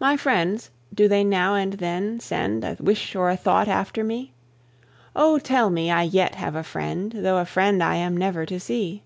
[0.00, 4.32] My friends do they now and then send A wish or a thought after me?
[5.14, 8.58] Oh, tell me I yet have a friend, Though a friend I am never to
[8.58, 9.04] see.